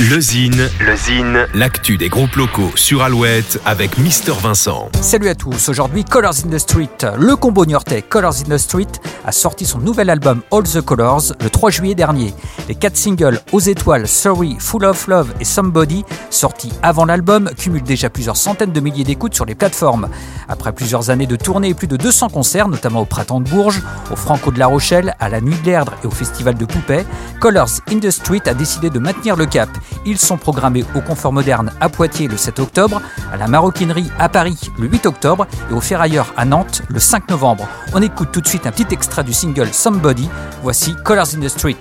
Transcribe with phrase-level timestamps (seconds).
[0.00, 4.88] Le Zine, le Zine, l'actu des groupes locaux sur Alouette avec Mister Vincent.
[5.00, 6.88] Salut à tous, aujourd'hui Colors in the Street.
[7.18, 8.86] Le combo niortais Colors in the Street
[9.26, 12.32] a sorti son nouvel album All the Colors le 3 juillet dernier.
[12.68, 17.82] Les quatre singles Aux étoiles, Sorry, Full of Love et Somebody, sortis avant l'album, cumulent
[17.82, 20.08] déjà plusieurs centaines de milliers d'écoutes sur les plateformes.
[20.48, 23.82] Après plusieurs années de tournée et plus de 200 concerts, notamment au Printemps de Bourges,
[24.12, 27.04] au Franco de la Rochelle, à la Nuit de l'Erdre et au Festival de Poupée,
[27.40, 29.68] Colors in the Street a décidé de maintenir le cap
[30.08, 34.28] ils sont programmés au Confort Moderne à Poitiers le 7 octobre, à la Maroquinerie à
[34.28, 37.68] Paris le 8 octobre et au Ferrailleur à Nantes le 5 novembre.
[37.92, 40.28] On écoute tout de suite un petit extrait du single Somebody.
[40.62, 41.76] Voici Colors in the Street.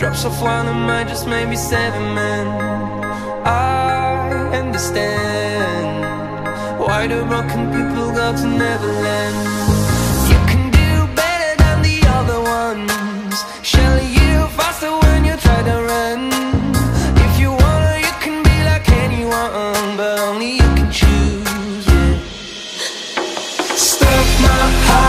[0.00, 2.46] Drops of flying on my just maybe seven men.
[3.44, 6.00] I understand
[6.80, 9.36] why do broken people go to Neverland.
[10.30, 13.44] You can do better than the other ones.
[14.00, 16.30] You faster when you try to run.
[17.26, 21.86] If you wanna, you can be like anyone, but only you can choose.
[21.86, 22.16] Yeah.
[23.76, 24.99] Stop my heart.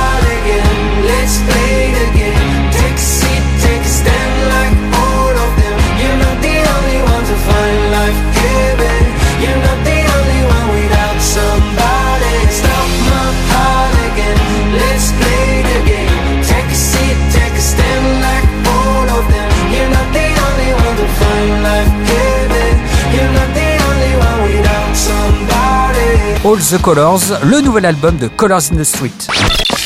[26.43, 29.27] All the Colors, le nouvel album de Colors in the Street.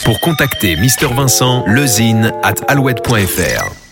[0.05, 3.84] Pour contacter Mr Vincent, lezine at alouette.fr.